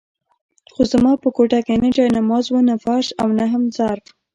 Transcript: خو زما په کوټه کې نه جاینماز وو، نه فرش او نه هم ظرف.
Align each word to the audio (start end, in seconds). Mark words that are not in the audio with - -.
خو 0.73 0.81
زما 0.91 1.13
په 1.23 1.29
کوټه 1.35 1.59
کې 1.65 1.75
نه 1.83 1.89
جاینماز 1.95 2.45
وو، 2.47 2.59
نه 2.69 2.75
فرش 2.83 3.07
او 3.21 3.27
نه 3.39 3.45
هم 3.51 3.63
ظرف. 3.77 4.05